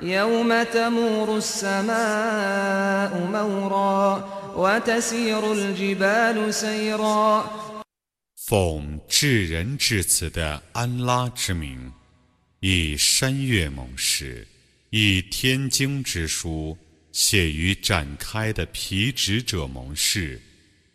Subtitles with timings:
[0.00, 4.24] يوم تمور السماء مورا
[4.56, 7.44] وتسير الجبال سيرا
[8.46, 11.90] 奉至仁至慈的安拉之名，
[12.60, 14.46] 以山岳盟誓，
[14.90, 16.76] 以天经之书
[17.10, 20.38] 写于展开的皮纸者盟誓，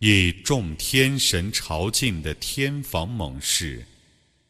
[0.00, 3.86] 以众天神朝觐的天房盟誓，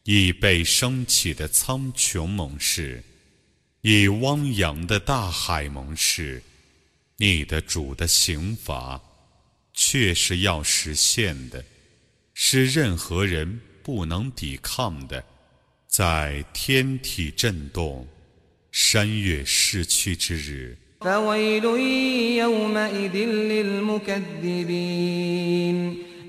[0.03, 3.01] 以被升起的苍穹盟誓，
[3.85, 6.43] 以汪洋的大海盟誓。
[7.17, 9.01] 你的主的刑罚，
[9.73, 11.63] 却是要实现的。
[12.33, 15.23] 是任何人不能抵抗的，
[15.87, 18.07] 在天体震动、
[18.71, 20.77] 山岳逝去之日。
[21.01, 21.65] فويل
[22.37, 23.15] يومئذ
[23.51, 24.77] للمكذبين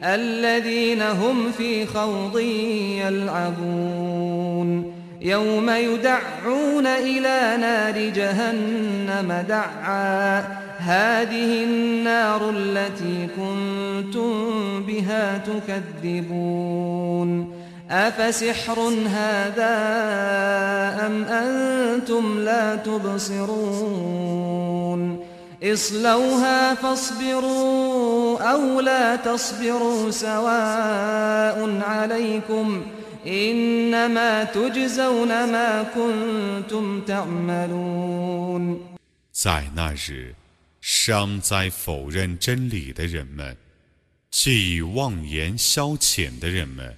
[0.03, 2.39] الذين هم في خوض
[3.05, 10.40] يلعبون يوم يدعون إلى نار جهنم دعا.
[10.78, 15.38] هذه النار التي كنتم بها
[16.04, 17.54] تكذبون.
[17.92, 18.80] أفسحر
[19.16, 19.76] هذا
[21.06, 24.38] أم أنتم لا تبصرون؟
[25.64, 32.82] اصلوها فاصبروا أو لا تصبروا سواء عليكم
[33.27, 38.79] إنما تجزون ما كنتم تعملون
[39.33, 40.35] 在那日，
[40.81, 43.57] 尚在否认真理的人们，
[44.31, 46.97] 既以妄言消遣的人们，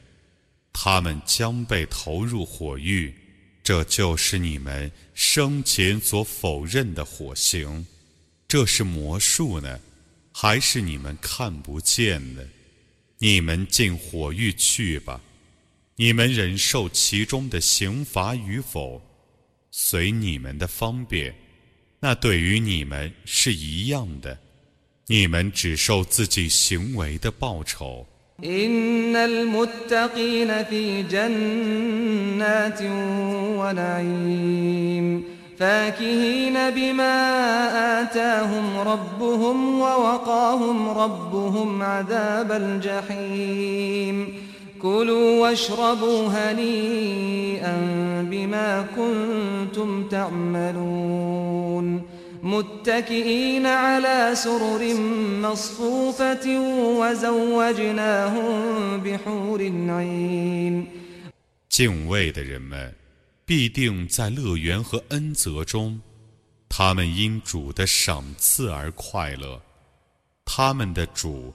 [0.72, 3.14] 他们将被投入火狱。
[3.62, 7.86] 这就是你们生前所否认的火刑。
[8.46, 9.80] 这是魔术呢，
[10.32, 12.46] 还是你们看不见的？
[13.18, 15.20] 你们进火狱去吧。
[16.01, 19.01] 你们忍受其中的刑罚与否，
[19.69, 21.35] 随你们的方便。
[21.99, 24.39] 那对于你们是一样的，
[25.07, 28.07] 你们只受自己行为的报酬。
[44.84, 47.76] إن المتقين في جنات ونعيم فاكهين بما آتاهم ربهم ووقاهم ربهم عذاب الجحيم كلوا واشربوا هنيئا
[48.22, 52.02] بما كنتم تعملون
[52.42, 54.94] متكئين على سرر
[55.40, 56.46] مصفوفة
[57.00, 58.50] وزوجناهم
[59.00, 60.86] بحور عين
[61.70, 62.94] 敬畏的人们
[63.44, 66.00] 必定在乐园和恩泽中，
[66.68, 69.60] 他们因主的赏赐而快乐，
[70.44, 71.54] 他们的主。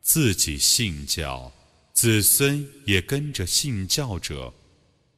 [0.00, 1.52] 自己信教，
[1.92, 4.50] 子孙也跟着信教者。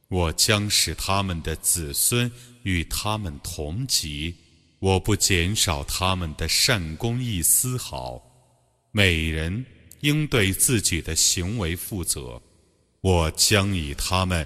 [0.09, 2.29] 我将使他们的子孙
[2.63, 4.35] 与他们同级，
[4.79, 8.21] 我不减少他们的善功一丝毫。
[8.91, 9.65] 每人
[10.01, 12.41] 应对自己的行为负责。
[12.99, 14.45] 我将以他们。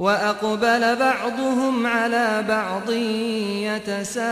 [0.00, 2.90] وأقبل بعضهم على بعض
[3.76, 4.30] يتساءلون.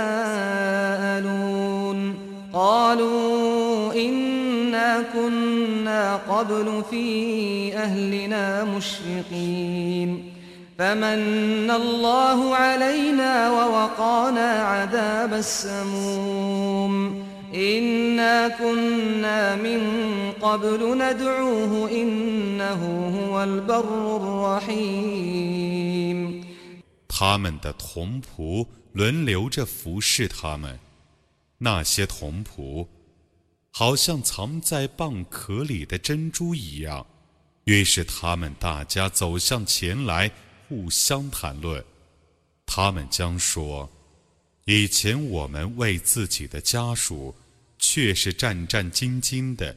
[2.52, 10.32] قالوا إنا كنا قبل في أهلنا مشفقين
[10.78, 17.27] فمن الله علينا ووقانا عذاب السموم.
[17.53, 19.79] إنا كنا من
[20.41, 22.81] قبل ندعوه إنه
[23.17, 24.17] هو البر
[24.61, 26.43] الرحيم
[27.07, 30.79] 他们的童仆轮流着服侍他们，
[31.57, 32.87] 那些童仆
[33.71, 37.05] 好像藏在蚌壳里的珍珠一样。
[37.65, 40.31] 于是他们大家走向前来。
[40.69, 41.83] 互相谈论，
[42.65, 43.96] 他们将说：“
[44.70, 47.34] 以前我们为自己的家属
[47.78, 49.74] 却是战战兢兢的，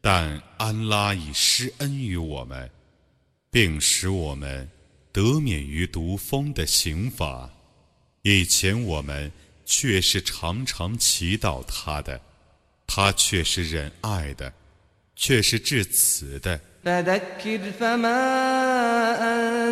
[0.00, 2.70] 但安拉已施恩于我们，
[3.50, 4.70] 并使我们
[5.10, 7.50] 得免于毒蜂的刑罚。
[8.22, 9.32] 以前我们
[9.64, 12.20] 却是常常祈祷他的，
[12.86, 14.54] 他却是仁爱的，
[15.16, 16.60] 却是至慈的。”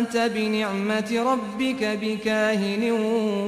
[0.00, 2.90] أنت بنعمة ربك بكاهن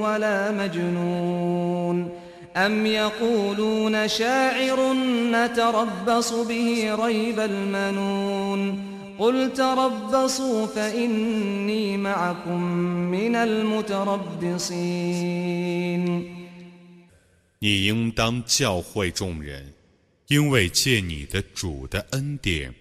[0.01, 2.09] ولا مجنون
[2.55, 4.93] أم يقولون شاعر
[5.31, 8.79] نتربص به ريب المنون
[9.19, 12.63] قل تربصوا فإني معكم
[13.11, 14.39] من المتربصين
[17.61, 19.73] 你应当教诲众人，
[20.27, 22.73] 因为借你的主的恩典。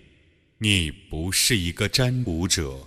[0.60, 2.86] 你不是一个占卜者，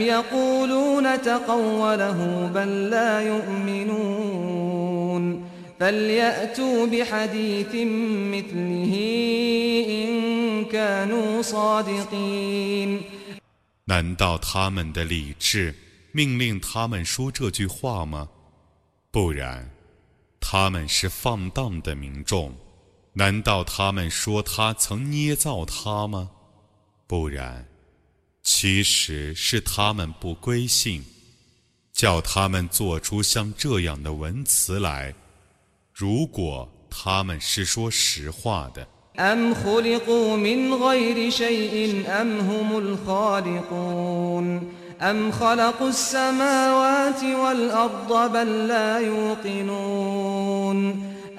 [0.00, 4.76] يقولون تقوله بل لا يؤمنون
[5.80, 7.74] فليأتوا بحديث
[8.34, 8.94] مثله
[9.88, 13.02] إن كانوا صادقين
[13.84, 15.74] 难道他们的理智
[16.12, 18.28] 命令他们说这句话吗？
[19.12, 19.70] 不然，
[20.40, 22.54] 他们是放荡的民众。
[23.12, 26.30] 难道他们说他曾捏造他吗？
[27.06, 27.66] 不然。
[28.43, 31.03] 其实是他们不归信，
[31.93, 35.13] 叫他们做出像这样的文词来。
[35.93, 38.87] 如果他们是说实话的。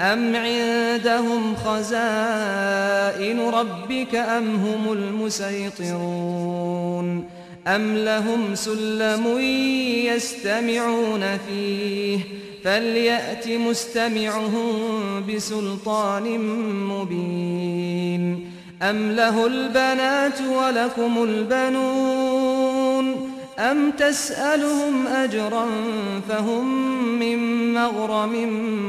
[0.03, 6.43] أم عندهم خزائن ربك أم هم المسيطرون
[7.67, 9.39] أم لهم سلم
[10.07, 12.21] يستمعون فيه
[12.65, 14.73] فليأت مستمعهم
[15.29, 16.39] بسلطان
[16.89, 18.53] مبين
[18.83, 22.52] أم له البنات ولكم البنون
[23.59, 25.66] أم تسألهم أجرا
[26.30, 26.66] فهم
[27.19, 27.40] من
[27.74, 28.33] مغرم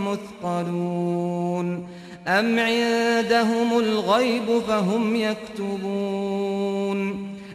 [0.09, 1.89] مثقلون
[2.27, 6.99] أم عندهم الغيب فهم يكتبون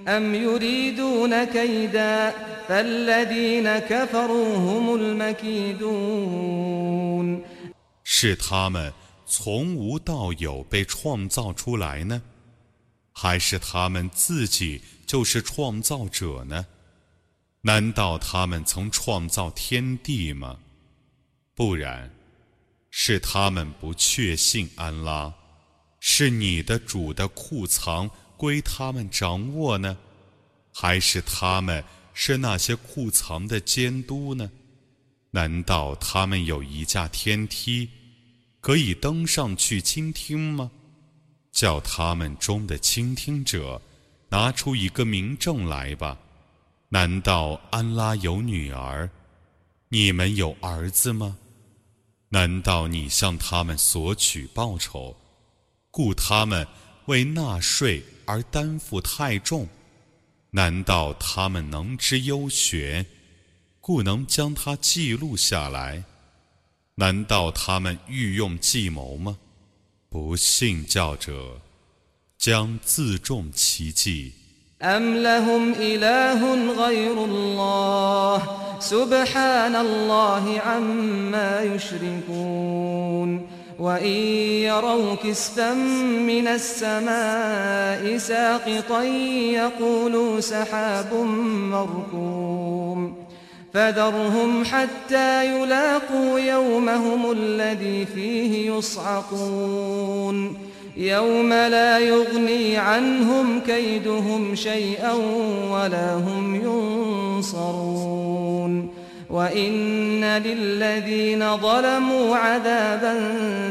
[0.08, 2.34] أم يريدون كيدا
[2.68, 6.44] فالذين كفروا هم المكيدون
[8.03, 8.92] 是他们
[9.25, 12.22] 从无到有被创造出来呢，
[13.13, 16.65] 还是他们自己就是创造者呢？
[17.62, 20.59] 难道他们曾创造天地吗？
[21.55, 22.11] 不然，
[22.88, 25.35] 是他们不确信安拉，
[25.99, 29.99] 是你的主的库藏归他们掌握呢，
[30.73, 31.85] 还是他们
[32.15, 34.50] 是那些库藏的监督呢？
[35.33, 37.91] 难道他们有一架天梯，
[38.61, 40.71] 可以登上去倾听吗？
[41.50, 43.83] 叫他们中的倾听者
[44.31, 46.17] 拿出一个明证来吧。
[46.90, 49.11] 难道安拉有女儿？
[49.90, 51.37] 你们有儿子吗？
[52.30, 55.14] 难道你向他们索取报酬，
[55.90, 56.66] 故他们
[57.04, 59.68] 为纳税而担负太重？
[60.50, 63.04] 难道他们能知优学，
[63.83, 66.02] 故能将它记录下来？
[66.95, 69.37] 难道他们欲用计谋吗？
[70.09, 71.61] 不信教者，
[72.38, 74.33] 将自重其计。
[74.82, 78.42] أم لهم إله غير الله
[78.80, 83.47] سبحان الله عما يشركون
[83.78, 84.16] وإن
[84.62, 85.75] يروا كسفا
[86.26, 89.02] من السماء ساقطا
[89.52, 91.14] يقولوا سحاب
[91.70, 93.14] مركوم
[93.75, 100.68] فذرهم حتى يلاقوا يومهم الذي فيه يصعقون
[100.99, 105.12] يوم لا يغني عنهم كيدهم شيئا
[105.71, 106.55] ولا هم
[107.35, 108.88] ينصرون.
[109.31, 113.14] وإن للذين ظلموا عذابا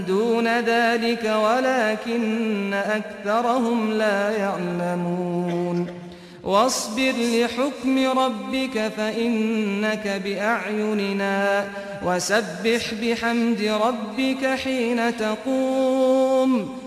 [0.07, 5.87] دون ذلك ولكن أكثرهم لا يعلمون.
[6.43, 11.67] واصبر لحكم ربك فإنك بأعيننا
[12.05, 16.86] وسبح بحمد ربك حين تقوم.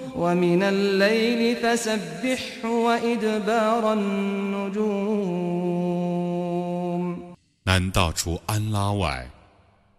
[7.64, 9.30] 难道除安拉外，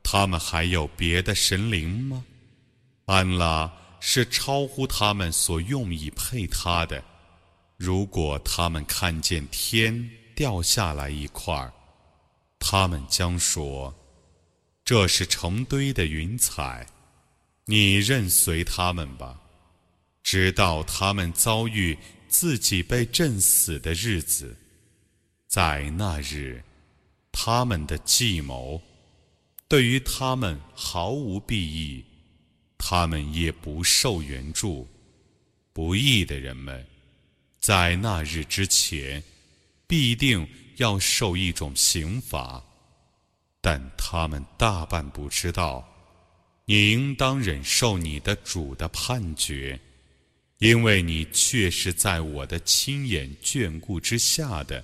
[0.03, 2.23] 他们还有别的神灵吗？
[3.05, 7.03] 安拉是超乎他们所用以配他的。
[7.77, 11.73] 如果他们看见天掉下来一块儿，
[12.59, 13.93] 他们将说
[14.85, 16.85] ：“这是成堆的云彩。”
[17.65, 19.40] 你任随他们吧。
[20.23, 21.97] 直到他们遭遇
[22.27, 24.55] 自己被震死的日子，
[25.47, 26.63] 在那日，
[27.31, 28.81] 他们的计谋
[29.67, 32.05] 对于他们毫无裨益，
[32.77, 34.87] 他们也不受援助。
[35.73, 36.85] 不义的人们，
[37.59, 39.23] 在那日之前，
[39.87, 40.47] 必定
[40.77, 42.63] 要受一种刑罚，
[43.61, 45.87] 但他们大半不知道，
[46.65, 49.79] 你应当忍受你的主的判决。
[50.61, 54.83] 因为你确是在我的亲眼眷顾之下的，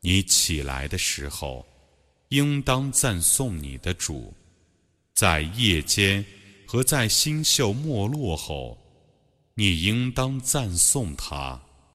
[0.00, 1.64] 你起来的时候，
[2.30, 4.34] 应当赞颂你的主；
[5.14, 6.24] 在夜间
[6.66, 8.76] 和在星宿没落后，
[9.54, 11.62] 你应当赞颂他。